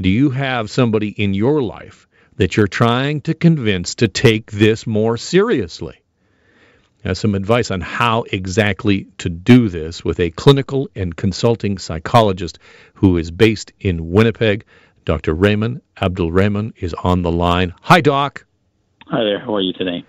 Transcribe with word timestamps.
Do 0.00 0.08
you 0.08 0.30
have 0.30 0.70
somebody 0.70 1.08
in 1.08 1.34
your 1.34 1.62
life 1.62 2.08
that 2.36 2.56
you're 2.56 2.66
trying 2.66 3.20
to 3.22 3.34
convince 3.34 3.96
to 3.96 4.08
take 4.08 4.50
this 4.50 4.86
more 4.86 5.18
seriously? 5.18 6.00
Now, 7.04 7.12
some 7.12 7.34
advice 7.34 7.70
on 7.70 7.82
how 7.82 8.22
exactly 8.32 9.08
to 9.18 9.28
do 9.28 9.68
this 9.68 10.04
with 10.04 10.18
a 10.18 10.30
clinical 10.30 10.88
and 10.94 11.14
consulting 11.14 11.76
psychologist 11.76 12.58
who 12.94 13.18
is 13.18 13.30
based 13.30 13.72
in 13.80 14.12
Winnipeg. 14.12 14.64
Dr. 15.04 15.34
Raymond 15.34 15.82
Abdul-Rahman 16.00 16.74
is 16.76 16.94
on 16.94 17.22
the 17.22 17.32
line. 17.32 17.74
Hi, 17.82 18.00
Doc. 18.00 18.46
Hi 19.08 19.22
there. 19.24 19.40
How 19.40 19.56
are 19.56 19.60
you 19.60 19.72
today? 19.72 20.04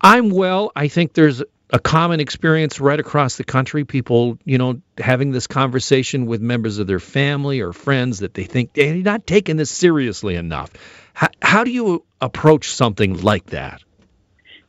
I'm 0.00 0.30
well. 0.30 0.72
I 0.74 0.88
think 0.88 1.12
there's 1.12 1.42
a 1.70 1.78
common 1.78 2.20
experience 2.20 2.80
right 2.80 2.98
across 2.98 3.36
the 3.36 3.44
country. 3.44 3.84
People, 3.84 4.38
you 4.44 4.58
know, 4.58 4.80
having 4.96 5.32
this 5.32 5.46
conversation 5.46 6.26
with 6.26 6.40
members 6.40 6.78
of 6.78 6.86
their 6.86 7.00
family 7.00 7.60
or 7.60 7.72
friends 7.72 8.20
that 8.20 8.34
they 8.34 8.44
think 8.44 8.72
they're 8.72 8.94
not 8.94 9.26
taking 9.26 9.56
this 9.56 9.70
seriously 9.70 10.34
enough. 10.34 10.70
How, 11.12 11.28
how 11.42 11.64
do 11.64 11.70
you 11.70 12.04
approach 12.20 12.70
something 12.70 13.20
like 13.22 13.46
that? 13.46 13.82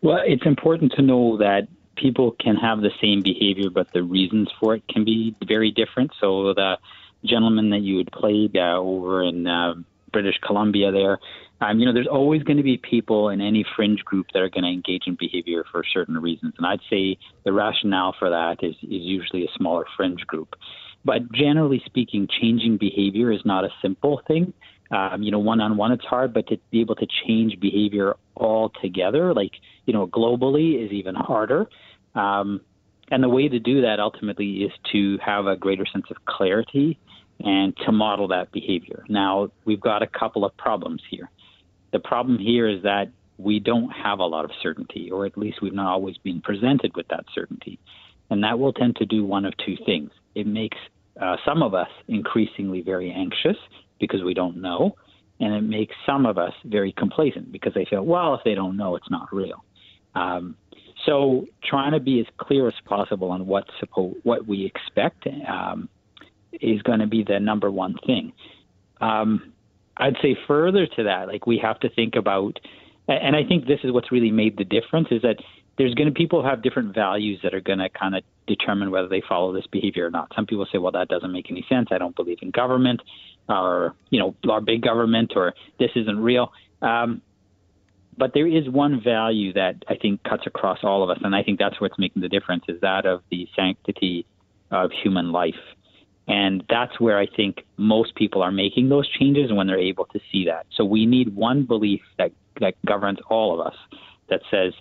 Well, 0.02 0.20
it's 0.26 0.46
important 0.46 0.94
to 0.94 1.02
know 1.02 1.38
that 1.38 1.68
people 1.96 2.32
can 2.32 2.56
have 2.56 2.82
the 2.82 2.92
same 3.02 3.22
behavior, 3.22 3.70
but 3.70 3.92
the 3.92 4.04
reasons 4.04 4.50
for 4.60 4.76
it 4.76 4.84
can 4.88 5.04
be 5.04 5.36
very 5.46 5.72
different. 5.72 6.12
So 6.20 6.54
the 6.54 6.78
gentleman 7.26 7.72
that 7.72 7.82
you 7.82 7.98
had 7.98 8.12
played 8.12 8.56
uh, 8.56 8.78
over 8.78 9.24
in 9.24 9.46
uh, 9.46 9.76
British 10.12 10.40
Columbia 10.46 10.92
there, 10.92 11.20
um, 11.62 11.80
you 11.80 11.86
know, 11.86 11.94
there's 11.94 12.08
always 12.08 12.44
going 12.44 12.58
to 12.58 12.64
be 12.64 12.78
people 12.78 13.30
in 13.30 13.42
any 13.42 13.66
fringe 13.76 14.04
group 14.06 14.28
that 14.34 14.40
are 14.40 14.50
going 14.50 14.64
to 14.64 14.70
engage 14.70 15.04
in 15.08 15.18
behavior 15.20 15.66
for 15.72 15.84
certain 15.84 16.18
reasons. 16.18 16.54
And 16.58 16.66
I'd 16.66 16.80
say 16.90 17.18
the 17.44 17.52
rationale 17.52 18.16
for 18.18 18.30
that 18.30 18.58
is, 18.64 18.76
is 18.76 19.04
usually 19.04 19.44
a 19.44 19.50
smaller 19.58 19.86
fringe 19.98 20.26
group. 20.26 20.56
But 21.04 21.32
generally 21.32 21.82
speaking, 21.86 22.28
changing 22.42 22.78
behavior 22.78 23.32
is 23.32 23.42
not 23.46 23.66
a 23.66 23.70
simple 23.82 24.22
thing. 24.28 24.54
Um, 24.92 25.22
you 25.22 25.32
know, 25.32 25.40
one 25.40 25.62
on 25.62 25.78
one 25.78 25.92
it's 25.92 26.06
hard, 26.06 26.34
but 26.34 26.48
to 26.48 26.58
be 26.72 26.82
able 26.82 26.96
to 26.96 27.08
change 27.26 27.60
behavior 27.60 28.16
altogether, 28.36 29.34
like, 29.34 29.52
you 29.86 29.94
know, 29.94 30.08
globally 30.08 30.84
is 30.84 30.92
even 30.92 31.16
harder. 31.16 31.70
Um, 32.16 32.62
and 33.12 33.24
the 33.24 33.30
way 33.30 33.48
to 33.48 33.60
do 33.60 33.82
that 33.82 34.00
ultimately 34.00 34.64
is 34.64 34.72
to 34.92 35.18
have 35.24 35.46
a 35.46 35.56
greater 35.56 35.86
sense 35.86 36.06
of 36.10 36.18
clarity 36.26 37.00
and 37.40 37.76
to 37.86 37.92
model 37.92 38.28
that 38.30 38.52
behavior. 38.52 39.04
Now, 39.10 39.52
we've 39.66 39.80
got 39.80 40.04
a 40.04 40.08
couple 40.08 40.44
of 40.46 40.56
problems 40.58 41.02
here. 41.10 41.30
The 41.92 42.00
problem 42.00 42.38
here 42.38 42.68
is 42.68 42.84
that 42.84 43.12
we 43.38 43.60
don't 43.60 43.90
have 43.92 44.20
a 44.20 44.26
lot 44.26 44.46
of 44.46 44.52
certainty, 44.62 45.10
or 45.10 45.26
at 45.26 45.38
least 45.38 45.62
we've 45.62 45.74
not 45.74 45.88
always 45.88 46.18
been 46.18 46.42
presented 46.42 46.96
with 46.96 47.08
that 47.08 47.24
certainty. 47.34 47.80
And 48.30 48.44
that 48.44 48.60
will 48.60 48.74
tend 48.74 48.98
to 48.98 49.06
do 49.06 49.26
one 49.26 49.46
of 49.46 49.54
two 49.66 49.78
things. 49.86 50.12
It 50.36 50.46
makes 50.46 50.78
uh, 51.20 51.38
some 51.46 51.64
of 51.64 51.74
us 51.74 51.90
increasingly 52.08 52.82
very 52.82 53.12
anxious 53.12 53.58
because 54.00 54.24
we 54.24 54.34
don't 54.34 54.58
know, 54.58 54.96
and 55.40 55.54
it 55.54 55.62
makes 55.62 55.96
some 56.06 56.26
of 56.26 56.38
us 56.38 56.54
very 56.66 56.92
complacent 56.92 57.52
because 57.52 57.74
they 57.74 57.86
feel, 57.86 58.06
well, 58.06 58.36
if 58.36 58.42
they 58.44 58.56
don't 58.56 58.78
know, 58.78 58.96
it's 58.96 59.10
not 59.10 59.34
real. 59.34 59.64
Um, 60.16 60.56
so 61.06 61.48
trying 61.64 61.94
to 61.94 62.00
be 62.00 62.20
as 62.20 62.26
clear 62.38 62.68
as 62.68 62.74
possible 62.86 63.32
on 63.32 63.48
what 63.48 63.66
what 64.24 64.46
we 64.46 64.66
expect 64.66 65.28
um, 65.48 65.88
is 66.62 66.82
going 66.82 67.00
to 67.00 67.08
be 67.08 67.24
the 67.24 67.40
number 67.40 67.70
one 67.72 67.96
thing. 68.06 68.34
Um, 69.02 69.54
I'd 69.98 70.18
say 70.22 70.38
further 70.48 70.88
to 70.88 71.04
that, 71.04 71.28
like 71.28 71.46
we 71.46 71.58
have 71.62 71.80
to 71.82 71.90
think 71.90 72.16
about, 72.16 72.60
and 73.08 73.36
I 73.36 73.44
think 73.44 73.66
this 73.66 73.80
is 73.84 73.92
what's 73.92 74.12
really 74.12 74.32
made 74.32 74.58
the 74.58 74.64
difference 74.64 75.08
is 75.12 75.22
that 75.24 75.38
there's 75.78 75.94
going 75.94 76.08
to 76.08 76.14
people 76.14 76.44
have 76.44 76.62
different 76.62 76.94
values 76.94 77.40
that 77.44 77.54
are 77.54 77.62
going 77.62 77.80
to 77.80 77.90
kind 77.90 78.16
of 78.16 78.24
determine 78.48 78.92
whether 78.92 79.08
they 79.08 79.22
follow 79.28 79.54
this 79.54 79.66
behavior 79.72 80.08
or 80.08 80.12
not. 80.12 80.32
Some 80.36 80.46
people 80.46 80.68
say, 80.72 80.78
well, 80.78 80.92
that 80.92 81.08
doesn't 81.08 81.32
make 81.32 81.50
any 81.50 81.66
sense. 81.70 81.88
I 81.92 81.98
don't 81.98 82.16
believe 82.16 82.40
in 82.42 82.52
government, 82.52 83.02
or 83.48 83.96
you 84.10 84.20
know, 84.20 84.36
our 84.50 84.62
big 84.62 84.82
government, 84.82 85.34
or 85.36 85.54
this 85.80 85.92
isn't 85.96 86.20
real. 86.20 86.52
Um, 86.82 87.22
but 88.18 88.34
there 88.34 88.46
is 88.46 88.70
one 88.70 89.02
value 89.02 89.54
that 89.54 89.84
I 89.88 89.96
think 89.96 90.22
cuts 90.24 90.44
across 90.46 90.80
all 90.84 91.04
of 91.04 91.10
us, 91.10 91.20
and 91.24 91.34
I 91.34 91.44
think 91.44 91.58
that's 91.58 91.80
what's 91.80 91.98
making 91.98 92.22
the 92.22 92.30
difference 92.30 92.66
is 92.68 92.82
that 92.82 93.06
of 93.06 93.22
the 93.32 93.48
sanctity 93.56 94.26
of 94.72 94.92
human 94.92 95.32
life. 95.32 95.56
And 96.30 96.64
that's 96.70 97.00
where 97.00 97.18
I 97.18 97.26
think 97.26 97.66
most 97.76 98.14
people 98.14 98.44
are 98.44 98.52
making 98.52 98.88
those 98.90 99.10
changes 99.10 99.52
when 99.52 99.66
they're 99.66 99.80
able 99.80 100.06
to 100.06 100.20
see 100.32 100.46
that. 100.46 100.68
So 100.78 100.86
we 100.86 101.08
need 101.08 101.36
one 101.36 101.66
belief 101.66 102.02
that, 102.20 102.32
that 102.60 102.76
governs 102.86 103.18
all 103.30 103.60
of 103.60 103.66
us 103.66 103.76
that 104.30 104.42
says 104.52 104.74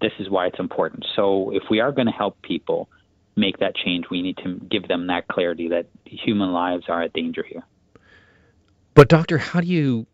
this 0.00 0.10
is 0.18 0.28
why 0.28 0.48
it's 0.48 0.58
important. 0.58 1.06
So 1.14 1.52
if 1.54 1.62
we 1.70 1.78
are 1.78 1.92
going 1.92 2.06
to 2.06 2.12
help 2.12 2.42
people 2.42 2.88
make 3.36 3.58
that 3.58 3.76
change, 3.76 4.06
we 4.10 4.20
need 4.20 4.36
to 4.38 4.58
give 4.68 4.88
them 4.88 5.06
that 5.06 5.28
clarity 5.28 5.68
that 5.68 5.86
human 6.04 6.52
lives 6.52 6.86
are 6.88 7.02
at 7.02 7.12
danger 7.12 7.44
here. 7.48 7.62
But 8.94 9.08
doctor, 9.08 9.38
how 9.38 9.60
do 9.60 9.66
you 9.68 10.06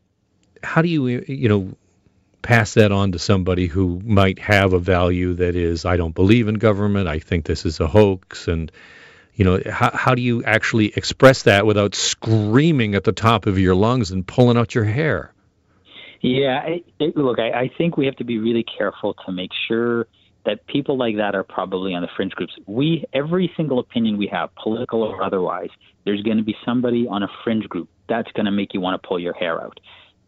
how 0.62 0.82
do 0.82 0.88
you 0.88 1.06
you 1.06 1.48
know 1.48 1.74
pass 2.42 2.74
that 2.74 2.92
on 2.92 3.12
to 3.12 3.18
somebody 3.18 3.66
who 3.66 4.00
might 4.04 4.38
have 4.40 4.72
a 4.72 4.78
value 4.78 5.34
that 5.34 5.54
is, 5.54 5.84
I 5.84 5.96
don't 5.96 6.14
believe 6.14 6.48
in 6.48 6.56
government, 6.56 7.06
I 7.06 7.20
think 7.20 7.44
this 7.44 7.64
is 7.64 7.78
a 7.78 7.86
hoax, 7.86 8.48
and 8.48 8.70
you 9.34 9.44
know, 9.44 9.60
how, 9.70 9.90
how 9.92 10.14
do 10.14 10.22
you 10.22 10.42
actually 10.44 10.92
express 10.94 11.44
that 11.44 11.66
without 11.66 11.94
screaming 11.94 12.94
at 12.94 13.04
the 13.04 13.12
top 13.12 13.46
of 13.46 13.58
your 13.58 13.74
lungs 13.74 14.10
and 14.10 14.26
pulling 14.26 14.56
out 14.56 14.74
your 14.74 14.84
hair? 14.84 15.32
Yeah, 16.20 16.76
it, 17.00 17.16
look, 17.16 17.38
I, 17.38 17.50
I 17.50 17.70
think 17.76 17.96
we 17.96 18.06
have 18.06 18.16
to 18.16 18.24
be 18.24 18.38
really 18.38 18.64
careful 18.64 19.14
to 19.26 19.32
make 19.32 19.50
sure 19.68 20.06
that 20.44 20.66
people 20.66 20.96
like 20.96 21.16
that 21.16 21.34
are 21.34 21.44
probably 21.44 21.94
on 21.94 22.02
the 22.02 22.08
fringe 22.16 22.32
groups. 22.32 22.52
We, 22.66 23.04
every 23.12 23.52
single 23.56 23.78
opinion 23.78 24.18
we 24.18 24.28
have, 24.28 24.54
political 24.54 25.02
or 25.02 25.22
otherwise, 25.22 25.70
there's 26.04 26.22
going 26.22 26.36
to 26.36 26.42
be 26.42 26.56
somebody 26.64 27.06
on 27.08 27.22
a 27.22 27.28
fringe 27.42 27.68
group 27.68 27.88
that's 28.08 28.30
going 28.32 28.46
to 28.46 28.52
make 28.52 28.74
you 28.74 28.80
want 28.80 29.00
to 29.00 29.08
pull 29.08 29.18
your 29.18 29.34
hair 29.34 29.60
out 29.60 29.78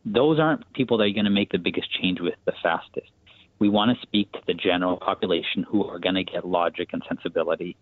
those 0.05 0.39
aren't 0.39 0.71
people 0.73 0.99
that 0.99 1.05
are 1.05 1.11
going 1.11 1.25
to 1.25 1.31
make 1.31 1.51
the 1.51 1.59
biggest 1.59 1.91
change 1.93 2.21
with 2.21 2.35
the 2.45 2.53
fastest. 2.63 3.11
We 3.59 3.69
want 3.69 3.97
to 3.97 4.07
speak 4.07 4.33
to 4.33 4.41
the 4.47 4.55
general 4.55 4.97
population 4.97 5.65
who 5.69 5.85
are 5.85 5.99
going 5.99 6.17
to 6.17 6.25
get 6.25 6.47
logic 6.47 6.91
and 6.93 7.03
sensibility. 7.09 7.77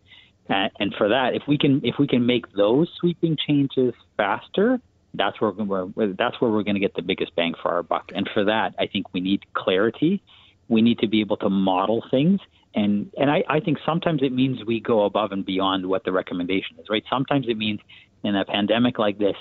And, 0.48 0.70
and 0.78 0.94
for 0.94 1.08
that, 1.08 1.34
if 1.34 1.42
we 1.46 1.58
can 1.58 1.80
if 1.84 1.96
we 1.98 2.06
can 2.06 2.26
make 2.26 2.52
those 2.52 2.90
sweeping 2.98 3.36
changes 3.36 3.94
faster, 4.16 4.80
that's 5.14 5.40
where 5.40 5.50
we're, 5.50 6.12
that's 6.14 6.40
where 6.40 6.50
we're 6.50 6.62
going 6.62 6.74
to 6.74 6.80
get 6.80 6.94
the 6.94 7.02
biggest 7.02 7.34
bang 7.36 7.54
for 7.60 7.70
our 7.72 7.82
buck. 7.82 8.12
And 8.14 8.28
for 8.32 8.44
that, 8.44 8.74
I 8.78 8.86
think 8.86 9.12
we 9.12 9.20
need 9.20 9.44
clarity. 9.54 10.22
We 10.68 10.82
need 10.82 11.00
to 11.00 11.08
be 11.08 11.20
able 11.20 11.36
to 11.38 11.50
model 11.50 12.04
things. 12.10 12.40
And 12.74 13.10
and 13.18 13.30
I, 13.30 13.44
I 13.48 13.60
think 13.60 13.78
sometimes 13.84 14.22
it 14.22 14.32
means 14.32 14.64
we 14.64 14.80
go 14.80 15.04
above 15.04 15.32
and 15.32 15.44
beyond 15.44 15.86
what 15.86 16.04
the 16.04 16.12
recommendation 16.12 16.78
is, 16.78 16.86
right? 16.88 17.04
Sometimes 17.10 17.46
it 17.48 17.58
means 17.58 17.80
in 18.24 18.34
a 18.34 18.44
pandemic 18.44 18.98
like 18.98 19.18
this, 19.18 19.36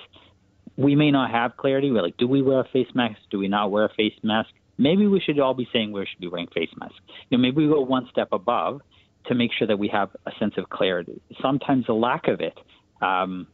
we 0.75 0.95
may 0.95 1.11
not 1.11 1.31
have 1.31 1.55
clarity. 1.55 1.91
We're 1.91 2.01
like, 2.01 2.17
do 2.17 2.27
we 2.27 2.41
wear 2.41 2.59
a 2.59 2.67
face 2.67 2.87
mask? 2.93 3.19
Do 3.29 3.39
we 3.39 3.47
not 3.47 3.71
wear 3.71 3.85
a 3.85 3.93
face 3.93 4.13
mask? 4.23 4.49
Maybe 4.77 5.05
we 5.07 5.19
should 5.19 5.39
all 5.39 5.53
be 5.53 5.67
saying 5.71 5.91
we 5.91 6.05
should 6.05 6.19
be 6.19 6.27
wearing 6.27 6.47
face 6.47 6.69
masks. 6.77 6.99
You 7.29 7.37
know, 7.37 7.41
maybe 7.41 7.65
we 7.65 7.71
go 7.71 7.81
one 7.81 8.07
step 8.11 8.29
above 8.31 8.81
to 9.25 9.35
make 9.35 9.51
sure 9.57 9.67
that 9.67 9.77
we 9.77 9.87
have 9.89 10.09
a 10.25 10.31
sense 10.39 10.55
of 10.57 10.69
clarity. 10.69 11.21
Sometimes 11.41 11.85
the 11.85 11.93
lack 11.93 12.27
of 12.27 12.41
it 12.41 12.57
um, 13.01 13.47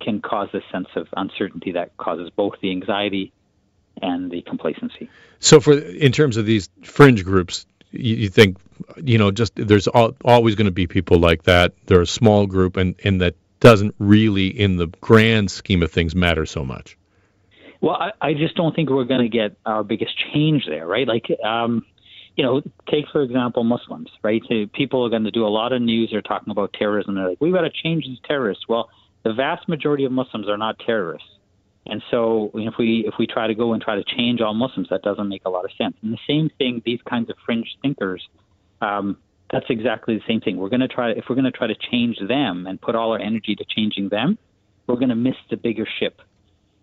can 0.00 0.20
cause 0.20 0.48
a 0.54 0.60
sense 0.72 0.88
of 0.96 1.08
uncertainty 1.16 1.72
that 1.72 1.96
causes 1.96 2.30
both 2.34 2.54
the 2.62 2.70
anxiety 2.70 3.32
and 4.00 4.30
the 4.30 4.42
complacency. 4.42 5.10
So, 5.40 5.60
for 5.60 5.72
in 5.72 6.12
terms 6.12 6.36
of 6.36 6.46
these 6.46 6.68
fringe 6.82 7.24
groups, 7.24 7.66
you, 7.90 8.16
you 8.16 8.28
think 8.28 8.58
you 8.96 9.18
know 9.18 9.30
just 9.30 9.54
there's 9.56 9.88
al- 9.88 10.16
always 10.24 10.54
going 10.54 10.66
to 10.66 10.72
be 10.72 10.86
people 10.86 11.18
like 11.18 11.44
that. 11.44 11.74
They're 11.86 12.00
a 12.00 12.06
small 12.06 12.46
group, 12.46 12.76
and 12.76 12.94
and 13.04 13.20
that 13.20 13.34
doesn't 13.60 13.94
really, 13.98 14.48
in 14.48 14.76
the 14.76 14.86
grand 15.00 15.50
scheme 15.50 15.82
of 15.82 15.92
things, 15.92 16.14
matter 16.14 16.46
so 16.46 16.64
much. 16.64 16.96
Well, 17.80 17.96
I, 17.96 18.12
I 18.20 18.34
just 18.34 18.56
don't 18.56 18.74
think 18.74 18.90
we're 18.90 19.04
going 19.04 19.22
to 19.22 19.28
get 19.28 19.56
our 19.64 19.84
biggest 19.84 20.12
change 20.32 20.64
there, 20.66 20.86
right? 20.86 21.06
Like, 21.06 21.26
um, 21.44 21.84
you 22.36 22.44
know, 22.44 22.62
take 22.90 23.06
for 23.12 23.22
example 23.22 23.64
Muslims, 23.64 24.08
right? 24.22 24.42
So 24.48 24.66
people 24.72 25.04
are 25.04 25.10
going 25.10 25.24
to 25.24 25.30
do 25.30 25.46
a 25.46 25.48
lot 25.48 25.72
of 25.72 25.82
news. 25.82 26.10
They're 26.10 26.22
talking 26.22 26.50
about 26.50 26.72
terrorism. 26.72 27.14
They're 27.14 27.28
like, 27.30 27.40
we've 27.40 27.52
got 27.52 27.62
to 27.62 27.70
change 27.70 28.04
these 28.04 28.18
terrorists. 28.24 28.64
Well, 28.68 28.88
the 29.24 29.32
vast 29.32 29.68
majority 29.68 30.04
of 30.04 30.12
Muslims 30.12 30.48
are 30.48 30.56
not 30.56 30.78
terrorists, 30.84 31.28
and 31.86 32.02
so 32.10 32.50
if 32.54 32.74
we 32.78 33.04
if 33.06 33.14
we 33.18 33.26
try 33.26 33.46
to 33.46 33.54
go 33.54 33.72
and 33.72 33.82
try 33.82 33.96
to 33.96 34.04
change 34.04 34.40
all 34.40 34.54
Muslims, 34.54 34.88
that 34.90 35.02
doesn't 35.02 35.28
make 35.28 35.42
a 35.44 35.50
lot 35.50 35.64
of 35.64 35.70
sense. 35.76 35.96
And 36.02 36.12
the 36.12 36.18
same 36.26 36.50
thing, 36.58 36.82
these 36.84 37.00
kinds 37.08 37.30
of 37.30 37.36
fringe 37.44 37.76
thinkers. 37.82 38.26
Um, 38.80 39.18
that's 39.52 39.66
exactly 39.68 40.14
the 40.14 40.22
same 40.28 40.40
thing. 40.40 40.56
We're 40.56 40.68
going 40.68 40.80
to 40.80 40.88
try 40.88 41.10
if 41.10 41.24
we're 41.28 41.34
going 41.34 41.50
to 41.50 41.50
try 41.50 41.66
to 41.66 41.74
change 41.90 42.18
them 42.26 42.66
and 42.66 42.80
put 42.80 42.94
all 42.94 43.12
our 43.12 43.18
energy 43.18 43.54
to 43.56 43.64
changing 43.68 44.08
them, 44.08 44.38
we're 44.86 44.96
going 44.96 45.08
to 45.08 45.16
miss 45.16 45.36
the 45.50 45.56
bigger 45.56 45.86
ship. 45.98 46.20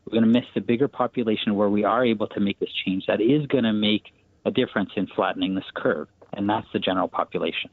We're 0.06 0.20
going 0.20 0.32
to 0.32 0.40
miss 0.40 0.48
the 0.54 0.62
bigger 0.62 0.88
population 0.88 1.56
where 1.56 1.70
we 1.70 1.84
are 1.84 2.06
able 2.06 2.28
to 2.28 2.40
make 2.40 2.60
this 2.60 2.70
change 2.86 3.06
that 3.08 3.22
is 3.22 3.46
going 3.48 3.64
to 3.64 3.74
make 3.74 4.14
a 4.48 4.52
difference 4.52 4.92
in 4.96 5.08
flattening 5.08 5.56
this 5.56 5.66
curve, 5.76 6.08
and 6.34 6.50
that's 6.50 6.68
the 6.74 6.80
general 6.80 7.08
population. 7.08 7.70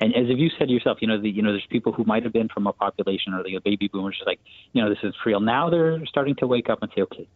And 0.00 0.14
as 0.14 0.26
if 0.28 0.38
you 0.38 0.50
said 0.58 0.70
yourself, 0.70 0.98
you 1.00 1.08
know, 1.08 1.20
the, 1.20 1.28
you 1.28 1.42
know, 1.42 1.50
there's 1.50 1.66
people 1.68 1.92
who 1.92 2.04
might 2.04 2.22
have 2.22 2.32
been 2.32 2.48
from 2.48 2.68
a 2.68 2.72
population 2.72 3.34
or 3.34 3.42
the 3.42 3.58
baby 3.64 3.88
boomers, 3.88 4.20
like, 4.24 4.38
you 4.72 4.82
know, 4.82 4.88
this 4.88 4.98
is 5.02 5.12
real. 5.26 5.40
Now 5.40 5.70
they're 5.70 6.04
starting 6.06 6.36
to 6.36 6.46
wake 6.46 6.68
up 6.70 6.82
and 6.82 6.92
say, 6.94 7.02
okay, 7.02 7.28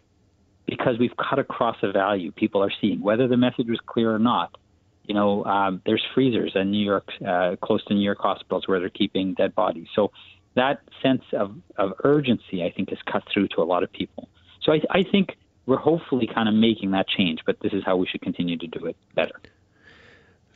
because 0.67 0.97
we've 0.99 1.17
cut 1.17 1.41
across 1.41 1.77
a 1.83 1.91
value, 1.91 2.31
people 2.31 2.63
are 2.63 2.73
seeing 2.81 3.01
whether 3.01 3.27
the 3.27 3.37
message 3.37 3.67
was 3.69 3.81
clear 3.85 4.15
or 4.15 4.21
not 4.21 4.57
you 5.05 5.15
know, 5.15 5.45
um, 5.45 5.83
there's 5.85 6.03
freezers 6.15 6.53
in 6.55 6.71
New 6.71 6.85
York, 6.85 7.09
uh, 7.27 7.57
close 7.61 7.85
to 7.87 7.95
New 7.95 8.05
York 8.05 8.19
hospitals 8.21 8.69
where 8.69 8.79
they're 8.81 8.89
keeping 8.89 9.35
dead 9.35 9.55
bodies. 9.55 9.89
So 9.95 10.13
that 10.55 10.81
sense 11.03 11.23
of, 11.33 11.57
of 11.77 11.93
urgency, 12.05 12.63
I 12.63 12.71
think, 12.71 12.93
is 12.93 12.99
cut 13.11 13.25
through 13.33 13.49
to 13.49 13.63
a 13.63 13.65
lot 13.65 13.83
of 13.83 13.93
people. 13.93 14.29
So 14.63 14.73
I, 14.73 14.81
I 14.91 15.03
think 15.03 15.37
we're 15.67 15.77
hopefully 15.77 16.29
kind 16.33 16.49
of 16.49 16.55
making 16.55 16.93
that 16.93 17.09
change, 17.09 17.41
but 17.47 17.61
this 17.61 17.73
is 17.73 17.83
how 17.85 17.97
we 17.97 18.07
should 18.07 18.23
continue 18.23 18.59
to 18.59 18.67
do 18.67 18.87
it 18.87 18.97
better. 19.15 19.41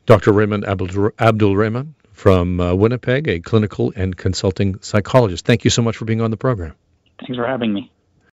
Dr. 0.06 0.32
Raymond 0.32 0.64
Abdul, 0.64 1.56
Rahman 1.56 1.94
from 2.12 2.60
uh, 2.60 2.74
Winnipeg, 2.74 3.28
a 3.28 3.40
clinical 3.40 3.92
and 3.96 4.16
consulting 4.16 4.80
psychologist. 4.80 5.44
Thank 5.44 5.64
you 5.64 5.70
so 5.70 5.82
much 5.82 5.96
for 5.96 6.04
being 6.04 6.20
on 6.20 6.30
the 6.30 6.36
program. 6.36 6.74
Thanks 7.20 7.36
for 7.36 7.46
having 7.46 7.74
me. 7.74 7.90